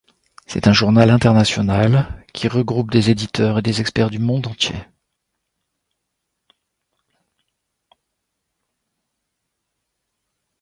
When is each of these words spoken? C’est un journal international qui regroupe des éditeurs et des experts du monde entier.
C’est 0.47 0.65
un 0.67 0.73
journal 0.73 1.11
international 1.11 2.25
qui 2.33 2.47
regroupe 2.47 2.89
des 2.89 3.11
éditeurs 3.11 3.59
et 3.59 3.61
des 3.61 3.81
experts 3.81 4.09
du 4.09 4.17
monde 4.17 4.47
entier. 4.47 4.73